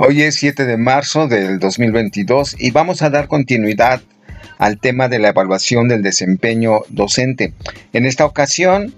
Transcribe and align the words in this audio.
Hoy 0.00 0.22
es 0.22 0.36
7 0.36 0.64
de 0.64 0.76
marzo 0.76 1.26
del 1.26 1.58
2022 1.58 2.54
y 2.56 2.70
vamos 2.70 3.02
a 3.02 3.10
dar 3.10 3.26
continuidad 3.26 4.00
al 4.56 4.78
tema 4.78 5.08
de 5.08 5.18
la 5.18 5.30
evaluación 5.30 5.88
del 5.88 6.02
desempeño 6.02 6.82
docente. 6.88 7.52
En 7.92 8.06
esta 8.06 8.24
ocasión, 8.24 8.94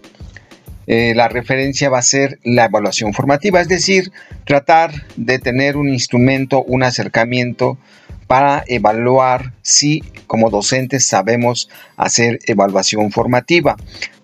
eh, 0.86 1.14
la 1.16 1.28
referencia 1.28 1.88
va 1.88 2.00
a 2.00 2.02
ser 2.02 2.38
la 2.44 2.66
evaluación 2.66 3.14
formativa, 3.14 3.62
es 3.62 3.68
decir, 3.68 4.12
tratar 4.44 4.92
de 5.16 5.38
tener 5.38 5.78
un 5.78 5.88
instrumento, 5.88 6.62
un 6.62 6.82
acercamiento 6.82 7.78
para 8.26 8.62
evaluar 8.66 9.54
si 9.62 10.02
como 10.26 10.50
docentes 10.50 11.06
sabemos 11.06 11.70
hacer 11.96 12.40
evaluación 12.46 13.10
formativa. 13.10 13.76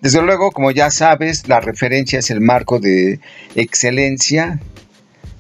Desde 0.02 0.20
luego, 0.20 0.50
como 0.52 0.70
ya 0.72 0.90
sabes, 0.90 1.48
la 1.48 1.60
referencia 1.60 2.18
es 2.18 2.30
el 2.30 2.42
marco 2.42 2.80
de 2.80 3.18
excelencia 3.54 4.60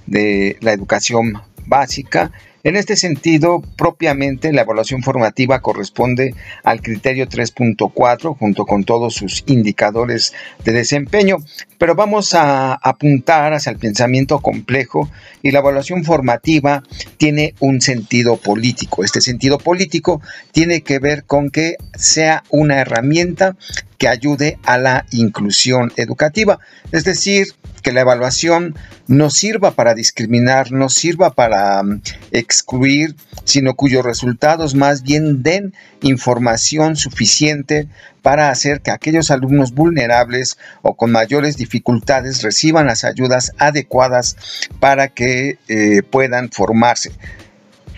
de 0.06 0.56
la 0.60 0.72
educación 0.72 1.40
básica. 1.66 2.32
En 2.66 2.74
este 2.74 2.96
sentido, 2.96 3.62
propiamente 3.76 4.52
la 4.52 4.62
evaluación 4.62 5.04
formativa 5.04 5.60
corresponde 5.60 6.34
al 6.64 6.82
criterio 6.82 7.28
3.4 7.28 8.36
junto 8.36 8.66
con 8.66 8.82
todos 8.82 9.14
sus 9.14 9.44
indicadores 9.46 10.32
de 10.64 10.72
desempeño, 10.72 11.36
pero 11.78 11.94
vamos 11.94 12.34
a 12.34 12.74
apuntar 12.74 13.52
hacia 13.52 13.70
el 13.70 13.78
pensamiento 13.78 14.40
complejo 14.40 15.08
y 15.44 15.52
la 15.52 15.60
evaluación 15.60 16.02
formativa 16.02 16.82
tiene 17.18 17.54
un 17.60 17.80
sentido 17.80 18.36
político. 18.36 19.04
Este 19.04 19.20
sentido 19.20 19.58
político 19.58 20.20
tiene 20.50 20.80
que 20.80 20.98
ver 20.98 21.22
con 21.22 21.50
que 21.50 21.76
sea 21.94 22.42
una 22.50 22.80
herramienta 22.80 23.56
que 23.96 24.08
ayude 24.08 24.58
a 24.64 24.76
la 24.76 25.06
inclusión 25.12 25.92
educativa, 25.96 26.58
es 26.90 27.04
decir, 27.04 27.46
que 27.86 27.92
la 27.92 28.00
evaluación 28.00 28.74
no 29.06 29.30
sirva 29.30 29.70
para 29.70 29.94
discriminar, 29.94 30.72
no 30.72 30.88
sirva 30.88 31.34
para 31.34 31.80
um, 31.82 32.00
excluir, 32.32 33.14
sino 33.44 33.76
cuyos 33.76 34.04
resultados 34.04 34.74
más 34.74 35.04
bien 35.04 35.44
den 35.44 35.72
información 36.02 36.96
suficiente 36.96 37.86
para 38.22 38.50
hacer 38.50 38.80
que 38.80 38.90
aquellos 38.90 39.30
alumnos 39.30 39.72
vulnerables 39.72 40.58
o 40.82 40.96
con 40.96 41.12
mayores 41.12 41.58
dificultades 41.58 42.42
reciban 42.42 42.86
las 42.86 43.04
ayudas 43.04 43.52
adecuadas 43.56 44.36
para 44.80 45.06
que 45.06 45.60
eh, 45.68 46.02
puedan 46.02 46.50
formarse. 46.50 47.12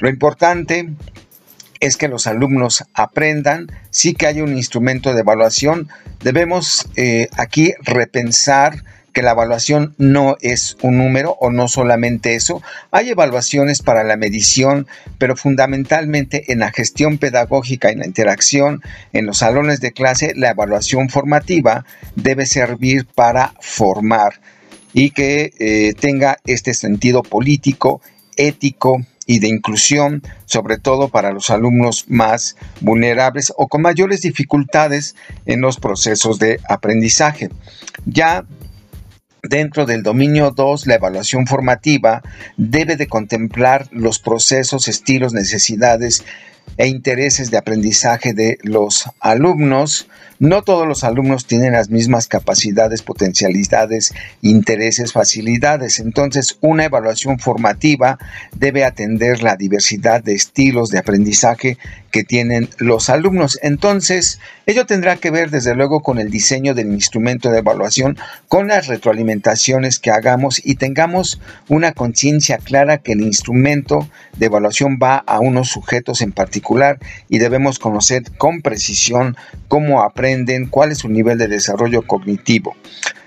Lo 0.01 0.11
importante 0.11 0.91
es 1.81 1.97
que 1.97 2.09
los 2.09 2.27
alumnos 2.27 2.85
aprendan, 2.93 3.69
sí 3.89 4.13
que 4.13 4.27
haya 4.27 4.45
un 4.45 4.55
instrumento 4.55 5.15
de 5.15 5.21
evaluación. 5.21 5.89
Debemos 6.23 6.87
eh, 6.97 7.29
aquí 7.39 7.73
repensar 7.87 8.85
que 9.19 9.23
la 9.25 9.33
evaluación 9.33 9.97
no 9.99 10.37
es 10.43 10.77
un 10.81 10.97
número 10.97 11.37
o 11.41 11.51
no 11.51 11.67
solamente 11.67 12.37
eso. 12.37 12.63
Hay 12.93 13.09
evaluaciones 13.09 13.83
para 13.83 14.05
la 14.05 14.17
medición, 14.17 14.87
pero 15.19 15.35
fundamentalmente 15.35 16.53
en 16.53 16.61
la 16.61 16.71
gestión 16.71 17.19
pedagógica 17.19 17.91
y 17.91 17.97
la 17.97 18.07
interacción 18.07 18.81
en 19.13 19.27
los 19.27 19.39
salones 19.39 19.81
de 19.81 19.91
clase, 19.91 20.35
la 20.37 20.51
evaluación 20.51 21.09
formativa 21.09 21.85
debe 22.15 22.47
servir 22.47 23.07
para 23.13 23.55
formar 23.61 24.41
y 24.93 25.11
que 25.11 25.53
eh, 25.59 25.95
tenga 25.99 26.39
este 26.47 26.73
sentido 26.73 27.25
político, 27.25 28.01
ético, 28.37 29.01
y 29.29 29.41
de 29.41 29.49
inclusión, 29.49 30.23
sobre 30.47 30.79
todo 30.79 31.09
para 31.09 31.33
los 31.33 31.51
alumnos 31.51 32.07
más 32.09 32.57
vulnerables 32.81 33.53
o 33.59 33.69
con 33.69 33.83
mayores 33.83 34.23
dificultades 34.23 35.17
en 35.45 35.61
los 35.61 35.79
procesos 35.79 36.39
de 36.39 36.59
aprendizaje. 36.67 37.51
Ya 38.07 38.47
Dentro 39.43 39.87
del 39.87 40.03
dominio 40.03 40.51
2, 40.51 40.87
la 40.89 40.97
evaluación 40.97 41.47
formativa 41.47 42.23
debe 42.57 42.97
de 42.97 43.07
contemplar 43.07 43.87
los 43.93 44.19
procesos, 44.19 44.89
estilos, 44.89 45.33
necesidades 45.33 46.25
e 46.77 46.89
intereses 46.89 47.51
de 47.51 47.57
aprendizaje 47.57 48.35
de 48.35 48.59
los 48.63 49.09
alumnos. 49.21 50.09
No 50.41 50.63
todos 50.63 50.87
los 50.87 51.05
alumnos 51.05 51.47
tienen 51.47 51.73
las 51.73 51.89
mismas 51.89 52.27
capacidades, 52.27 53.03
potencialidades, 53.03 54.13
intereses, 54.43 55.13
facilidades. 55.13 56.01
Entonces, 56.01 56.59
una 56.61 56.85
evaluación 56.85 57.39
formativa 57.39 58.19
debe 58.57 58.85
atender 58.85 59.43
la 59.43 59.57
diversidad 59.57 60.23
de 60.23 60.35
estilos 60.35 60.91
de 60.91 60.99
aprendizaje 60.99 61.79
que 62.11 62.25
tienen 62.25 62.69
los 62.79 63.11
alumnos. 63.11 63.59
Entonces, 63.63 64.41
ello 64.67 64.87
tendrá 64.87 65.17
que 65.17 65.31
ver 65.31 65.51
desde 65.51 65.75
luego 65.75 66.03
con 66.03 66.19
el 66.19 66.31
diseño 66.31 66.75
del 66.75 66.89
instrumento 66.89 67.51
de 67.51 67.59
evaluación, 67.59 68.19
con 68.49 68.69
las 68.69 68.87
retroalimentaciones 68.87 69.99
que 69.99 70.11
hagamos 70.11 70.61
y 70.65 70.77
tengamos 70.77 71.41
una 71.69 71.93
conciencia 71.93 72.59
clara 72.59 72.99
que 72.99 73.13
el 73.13 73.21
instrumento 73.21 74.09
de 74.37 74.47
evaluación 74.47 74.99
va 75.03 75.17
a 75.17 75.41
unos 75.41 75.69
sujetos 75.69 76.23
en 76.23 76.33
particular 76.33 76.99
y 77.29 77.39
debemos 77.39 77.79
conocer 77.79 78.23
con 78.37 78.63
precisión 78.63 79.37
cómo 79.69 80.03
aprenden, 80.03 80.67
cuál 80.67 80.93
es 80.93 80.99
su 80.99 81.09
nivel 81.09 81.39
de 81.39 81.49
desarrollo 81.49 82.03
cognitivo. 82.03 82.77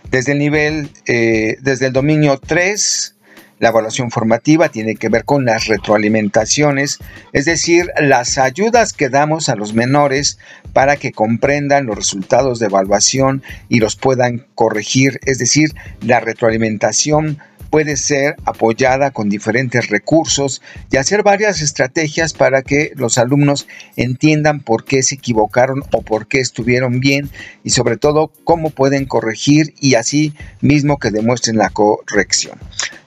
Desde 0.10 0.34
el 0.34 0.40
nivel, 0.40 0.90
eh, 1.06 1.58
desde 1.62 1.88
el 1.88 1.94
dominio 1.94 2.38
3, 2.38 3.16
la 3.62 3.70
evaluación 3.70 4.10
formativa 4.10 4.70
tiene 4.70 4.96
que 4.96 5.08
ver 5.08 5.24
con 5.24 5.46
las 5.46 5.68
retroalimentaciones, 5.68 6.98
es 7.32 7.46
decir, 7.46 7.92
las 8.02 8.40
ayudas 8.40 8.92
que 8.92 9.08
damos 9.08 9.50
a 9.50 9.56
los 9.56 9.76
menores 9.76 10.40
para 10.74 10.98
que 10.98 11.12
comprendan 11.12 11.86
los 11.86 11.96
resultados 11.96 12.58
de 12.58 12.66
evaluación 12.66 13.44
y 13.70 13.80
los 13.80 13.96
puedan 13.96 14.48
corregir, 14.56 15.20
es 15.26 15.38
decir, 15.38 15.76
la 16.02 16.20
retroalimentación 16.20 17.38
puede 17.70 17.98
ser 17.98 18.36
apoyada 18.46 19.12
con 19.12 19.30
diferentes 19.30 19.90
recursos 19.90 20.62
y 20.92 20.98
hacer 20.98 21.22
varias 21.22 21.62
estrategias 21.62 22.34
para 22.34 22.64
que 22.64 22.92
los 22.96 23.20
alumnos 23.20 23.68
entiendan 23.96 24.60
por 24.60 24.86
qué 24.86 25.04
se 25.04 25.16
equivocaron 25.16 25.84
o 25.94 26.02
por 26.02 26.28
qué 26.28 26.40
estuvieron 26.40 27.00
bien 27.00 27.30
y 27.64 27.70
sobre 27.70 27.98
todo 27.98 28.32
cómo 28.44 28.72
pueden 28.72 29.06
corregir 29.06 29.74
y 29.80 29.96
así 29.96 30.34
mismo 30.62 30.98
que 30.98 31.12
demuestren 31.12 31.58
la 31.58 31.70
corrección. 31.70 32.60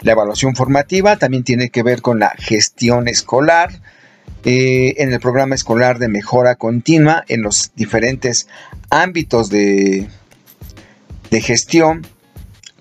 La 0.05 0.13
evaluación 0.13 0.55
formativa 0.55 1.17
también 1.17 1.43
tiene 1.43 1.71
que 1.71 1.83
ver 1.83 2.03
con 2.03 2.21
la 2.21 2.31
gestión 2.39 3.09
escolar. 3.09 3.81
Eh, 4.45 4.95
en 4.99 5.13
el 5.13 5.19
programa 5.19 5.55
escolar 5.55 5.99
de 5.99 6.09
mejora 6.09 6.55
continua 6.57 7.25
en 7.29 7.43
los 7.43 7.73
diferentes 7.75 8.47
ámbitos 8.91 9.49
de, 9.49 10.07
de 11.31 11.41
gestión 11.41 12.07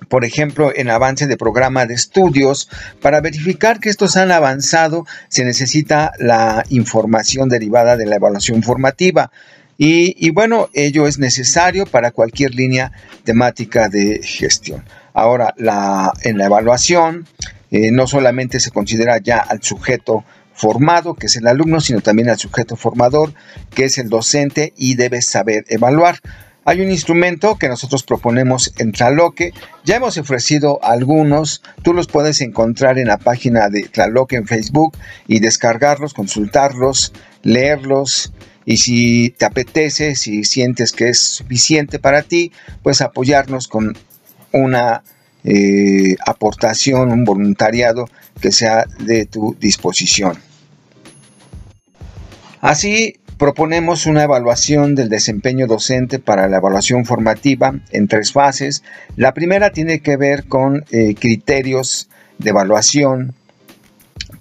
por 0.09 0.25
ejemplo, 0.25 0.71
en 0.75 0.91
avance 0.91 1.25
de 1.25 1.37
programa 1.37 1.87
de 1.87 1.95
estudios. 1.95 2.69
Para 3.01 3.19
verificar 3.19 3.79
que 3.79 3.89
estos 3.89 4.15
han 4.15 4.31
avanzado, 4.31 5.07
se 5.27 5.43
necesita 5.43 6.11
la 6.19 6.63
información 6.69 7.49
derivada 7.49 7.97
de 7.97 8.05
la 8.05 8.17
evaluación 8.17 8.61
formativa. 8.61 9.31
Y, 9.77 10.29
bueno, 10.29 10.69
ello 10.73 11.07
es 11.07 11.17
necesario 11.17 11.87
para 11.87 12.11
cualquier 12.11 12.53
línea 12.53 12.91
temática 13.23 13.89
de 13.89 14.21
gestión. 14.23 14.83
Ahora, 15.13 15.53
en 15.57 16.37
la 16.37 16.45
evaluación, 16.45 17.27
eh, 17.73 17.91
no 17.91 18.05
solamente 18.05 18.59
se 18.59 18.69
considera 18.69 19.17
ya 19.17 19.39
al 19.39 19.63
sujeto 19.63 20.23
formado, 20.53 21.15
que 21.15 21.25
es 21.25 21.35
el 21.37 21.47
alumno, 21.47 21.81
sino 21.81 22.01
también 22.01 22.29
al 22.29 22.37
sujeto 22.37 22.75
formador, 22.75 23.33
que 23.73 23.85
es 23.85 23.97
el 23.97 24.09
docente 24.09 24.73
y 24.77 24.93
debe 24.93 25.23
saber 25.23 25.65
evaluar. 25.69 26.19
Hay 26.65 26.81
un 26.81 26.91
instrumento 26.91 27.57
que 27.57 27.67
nosotros 27.67 28.03
proponemos 28.03 28.73
en 28.77 28.91
Tlaloque. 28.91 29.53
Ya 29.83 29.95
hemos 29.95 30.17
ofrecido 30.17 30.79
algunos. 30.83 31.61
Tú 31.81 31.93
los 31.93 32.07
puedes 32.07 32.39
encontrar 32.41 32.99
en 32.99 33.07
la 33.07 33.17
página 33.17 33.69
de 33.69 33.83
Tlaloque 33.83 34.37
en 34.37 34.47
Facebook 34.47 34.95
y 35.27 35.39
descargarlos, 35.39 36.13
consultarlos, 36.13 37.11
leerlos. 37.41 38.31
Y 38.65 38.77
si 38.77 39.31
te 39.31 39.45
apetece, 39.45 40.15
si 40.15 40.45
sientes 40.45 40.93
que 40.93 41.09
es 41.09 41.19
suficiente 41.19 41.99
para 41.99 42.21
ti, 42.21 42.53
pues 42.81 43.01
apoyarnos 43.01 43.67
con 43.67 43.97
una 44.53 45.03
eh, 45.43 46.15
aportación, 46.25 47.11
un 47.11 47.25
voluntariado 47.25 48.09
que 48.39 48.51
sea 48.51 48.85
de 48.99 49.25
tu 49.25 49.55
disposición. 49.59 50.37
Así 52.61 53.19
Proponemos 53.37 54.05
una 54.05 54.23
evaluación 54.23 54.95
del 54.95 55.09
desempeño 55.09 55.67
docente 55.67 56.19
para 56.19 56.47
la 56.47 56.57
evaluación 56.57 57.03
formativa 57.03 57.73
en 57.91 58.07
tres 58.07 58.31
fases. 58.31 58.83
La 59.17 59.33
primera 59.33 59.71
tiene 59.71 59.99
que 59.99 60.17
ver 60.17 60.45
con 60.45 60.85
eh, 60.91 61.15
criterios 61.15 62.09
de 62.37 62.51
evaluación 62.51 63.33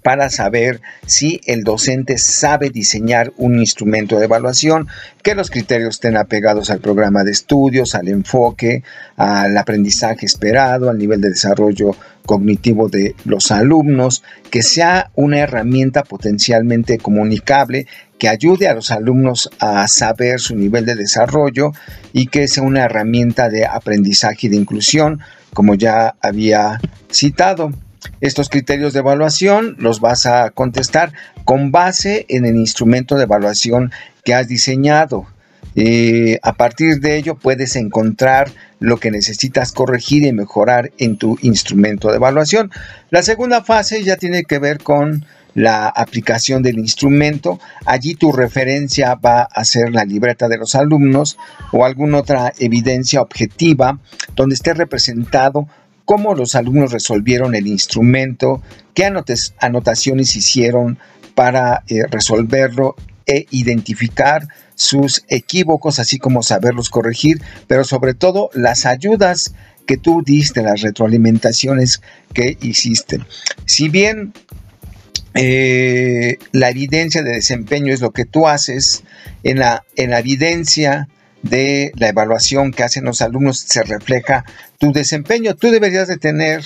para 0.03 0.29
saber 0.29 0.81
si 1.05 1.41
el 1.45 1.63
docente 1.63 2.17
sabe 2.17 2.69
diseñar 2.69 3.33
un 3.37 3.57
instrumento 3.59 4.19
de 4.19 4.25
evaluación, 4.25 4.87
que 5.23 5.33
los 5.33 5.49
criterios 5.49 5.95
estén 5.95 6.17
apegados 6.17 6.69
al 6.69 6.79
programa 6.79 7.23
de 7.23 7.31
estudios, 7.31 7.95
al 7.95 8.09
enfoque, 8.09 8.83
al 9.15 9.57
aprendizaje 9.57 10.25
esperado, 10.25 10.89
al 10.89 10.97
nivel 10.97 11.21
de 11.21 11.29
desarrollo 11.29 11.95
cognitivo 12.25 12.89
de 12.89 13.15
los 13.25 13.51
alumnos, 13.51 14.23
que 14.49 14.61
sea 14.61 15.11
una 15.15 15.39
herramienta 15.39 16.03
potencialmente 16.03 16.97
comunicable 16.97 17.87
que 18.19 18.29
ayude 18.29 18.67
a 18.67 18.73
los 18.73 18.91
alumnos 18.91 19.49
a 19.59 19.87
saber 19.87 20.39
su 20.39 20.55
nivel 20.55 20.85
de 20.85 20.95
desarrollo 20.95 21.71
y 22.13 22.27
que 22.27 22.47
sea 22.47 22.63
una 22.63 22.85
herramienta 22.85 23.49
de 23.49 23.65
aprendizaje 23.65 24.47
y 24.47 24.49
de 24.49 24.55
inclusión, 24.57 25.19
como 25.53 25.75
ya 25.75 26.15
había 26.21 26.79
citado. 27.11 27.71
Estos 28.21 28.49
criterios 28.49 28.93
de 28.93 28.99
evaluación 28.99 29.75
los 29.79 29.99
vas 29.99 30.25
a 30.25 30.51
contestar 30.51 31.13
con 31.45 31.71
base 31.71 32.25
en 32.29 32.45
el 32.45 32.55
instrumento 32.55 33.15
de 33.15 33.23
evaluación 33.23 33.91
que 34.23 34.33
has 34.33 34.47
diseñado. 34.47 35.27
Eh, 35.75 36.39
a 36.43 36.53
partir 36.53 36.99
de 36.99 37.17
ello 37.17 37.35
puedes 37.35 37.75
encontrar 37.75 38.51
lo 38.79 38.97
que 38.97 39.11
necesitas 39.11 39.71
corregir 39.71 40.23
y 40.23 40.31
mejorar 40.31 40.91
en 40.97 41.17
tu 41.17 41.37
instrumento 41.41 42.09
de 42.09 42.17
evaluación. 42.17 42.71
La 43.09 43.23
segunda 43.23 43.63
fase 43.63 44.03
ya 44.03 44.17
tiene 44.17 44.43
que 44.43 44.59
ver 44.59 44.79
con 44.79 45.25
la 45.55 45.87
aplicación 45.87 46.63
del 46.63 46.79
instrumento. 46.79 47.59
Allí 47.85 48.15
tu 48.15 48.31
referencia 48.31 49.15
va 49.15 49.43
a 49.43 49.65
ser 49.65 49.91
la 49.91 50.05
libreta 50.05 50.47
de 50.47 50.57
los 50.57 50.75
alumnos 50.75 51.37
o 51.71 51.85
alguna 51.85 52.19
otra 52.19 52.51
evidencia 52.59 53.21
objetiva 53.21 53.99
donde 54.35 54.55
esté 54.55 54.73
representado 54.73 55.67
cómo 56.05 56.35
los 56.35 56.55
alumnos 56.55 56.91
resolvieron 56.91 57.55
el 57.55 57.67
instrumento, 57.67 58.61
qué 58.93 59.09
anotaciones 59.59 60.35
hicieron 60.35 60.97
para 61.35 61.83
eh, 61.87 62.03
resolverlo 62.09 62.95
e 63.25 63.45
identificar 63.51 64.47
sus 64.75 65.23
equívocos, 65.29 65.99
así 65.99 66.17
como 66.17 66.43
saberlos 66.43 66.89
corregir, 66.89 67.41
pero 67.67 67.83
sobre 67.83 68.13
todo 68.13 68.49
las 68.53 68.85
ayudas 68.85 69.53
que 69.85 69.97
tú 69.97 70.23
diste, 70.25 70.61
las 70.61 70.81
retroalimentaciones 70.81 72.01
que 72.33 72.57
hiciste. 72.61 73.19
Si 73.65 73.89
bien 73.89 74.33
eh, 75.33 76.37
la 76.51 76.69
evidencia 76.69 77.23
de 77.23 77.31
desempeño 77.31 77.93
es 77.93 78.01
lo 78.01 78.11
que 78.11 78.25
tú 78.25 78.47
haces, 78.47 79.03
en 79.43 79.59
la, 79.59 79.83
en 79.95 80.11
la 80.11 80.19
evidencia 80.19 81.07
de 81.43 81.91
la 81.95 82.07
evaluación 82.07 82.71
que 82.71 82.83
hacen 82.83 83.05
los 83.05 83.21
alumnos 83.21 83.59
se 83.59 83.83
refleja 83.83 84.45
tu 84.79 84.91
desempeño. 84.91 85.55
Tú 85.55 85.69
deberías 85.69 86.07
de 86.07 86.17
tener, 86.17 86.63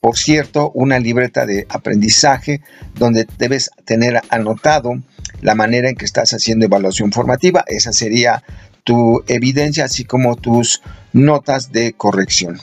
por 0.00 0.18
cierto, 0.18 0.72
una 0.74 0.98
libreta 0.98 1.46
de 1.46 1.66
aprendizaje 1.68 2.62
donde 2.96 3.26
debes 3.38 3.70
tener 3.84 4.20
anotado 4.30 4.94
la 5.40 5.54
manera 5.54 5.88
en 5.88 5.94
que 5.94 6.06
estás 6.06 6.32
haciendo 6.32 6.64
evaluación 6.64 7.12
formativa. 7.12 7.64
Esa 7.68 7.92
sería 7.92 8.42
tu 8.82 9.22
evidencia, 9.28 9.84
así 9.84 10.04
como 10.04 10.34
tus 10.36 10.82
notas 11.12 11.70
de 11.70 11.92
corrección. 11.92 12.58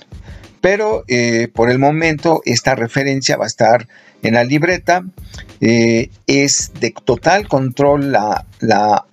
Pero 0.61 1.03
eh, 1.07 1.47
por 1.53 1.69
el 1.69 1.77
momento 1.77 2.41
esta 2.43 2.73
referencia 2.73 3.37
va 3.37 3.45
a 3.45 3.47
estar 3.47 3.87
en 4.27 4.33
la 4.33 4.43
libreta 4.43 5.03
eh, 5.61 6.09
es 6.25 6.71
de 6.79 6.93
total 7.03 7.47
control 7.47 8.11
la, 8.11 8.45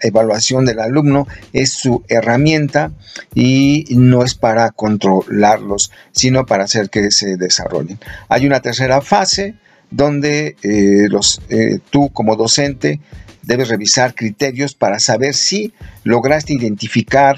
evaluación 0.00 0.64
del 0.64 0.80
alumno, 0.80 1.28
es 1.52 1.72
su 1.72 2.02
herramienta 2.08 2.92
y 3.34 3.84
no 3.90 4.24
es 4.24 4.34
para 4.34 4.70
controlarlos, 4.70 5.92
sino 6.12 6.46
para 6.46 6.64
hacer 6.64 6.88
que 6.88 7.10
se 7.10 7.36
desarrollen. 7.36 7.98
Hay 8.28 8.46
una 8.46 8.60
tercera 8.60 9.02
fase 9.02 9.56
donde 9.90 10.56
eh, 10.62 11.08
eh, 11.50 11.78
tú 11.90 12.08
como 12.10 12.36
docente 12.36 13.00
debes 13.42 13.68
revisar 13.68 14.14
criterios 14.14 14.74
para 14.74 14.98
saber 14.98 15.34
si 15.34 15.74
lograste 16.04 16.54
identificar 16.54 17.36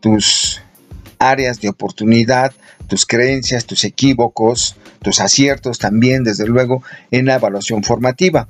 tus 0.00 0.60
áreas 1.18 1.60
de 1.60 1.68
oportunidad, 1.68 2.52
tus 2.86 3.06
creencias, 3.06 3.66
tus 3.66 3.84
equívocos, 3.84 4.76
tus 5.02 5.20
aciertos 5.20 5.78
también, 5.78 6.24
desde 6.24 6.46
luego, 6.46 6.82
en 7.10 7.26
la 7.26 7.36
evaluación 7.36 7.82
formativa. 7.82 8.46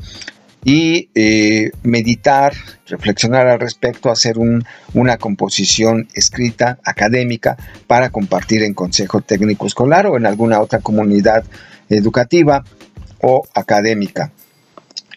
Y 0.65 1.11
eh, 1.15 1.71
meditar, 1.85 2.53
reflexionar 2.89 3.47
al 3.47 3.61
respecto, 3.61 4.11
hacer 4.11 4.37
una 4.95 5.17
composición 5.17 6.09
escrita, 6.15 6.79
académica, 6.83 7.57
para 7.87 8.11
compartir 8.11 8.65
en 8.65 8.75
Consejo 8.75 9.21
Técnico 9.21 9.67
Escolar 9.67 10.07
o 10.09 10.17
en 10.17 10.27
alguna 10.27 10.61
otra 10.61 10.81
comunidad 10.81 11.45
educativa 11.89 12.65
o 13.21 13.47
académica. 13.55 14.33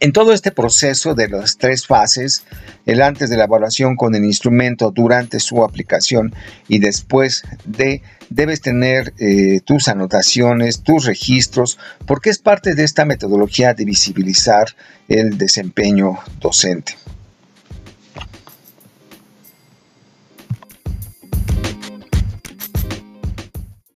En 0.02 0.14
todo 0.14 0.32
este 0.32 0.52
proceso 0.52 1.14
de 1.14 1.28
las 1.28 1.58
tres 1.58 1.86
fases, 1.86 2.44
el 2.86 3.02
antes 3.02 3.30
de 3.30 3.36
la 3.36 3.44
evaluación 3.44 3.98
con 3.98 4.16
el 4.16 4.24
instrumento, 4.24 4.92
durante 4.92 5.42
su 5.42 5.62
aplicación 5.62 6.34
y 6.70 6.80
después 6.80 7.44
de, 7.66 8.02
debes 8.30 8.62
tener 8.62 9.14
eh, 9.18 9.60
tus 9.66 9.90
anotaciones, 9.90 10.84
tus 10.84 11.04
registros, 11.04 11.78
porque 12.06 12.30
es 12.30 12.40
parte 12.40 12.76
de 12.76 12.86
esta 12.86 13.04
metodología 13.04 13.74
de 13.74 13.84
visibilizar 13.84 14.68
el 15.10 15.38
desempeño 15.38 16.20
docente. 16.40 16.94